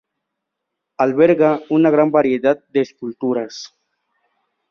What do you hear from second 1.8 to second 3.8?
gran variedad de esculturas.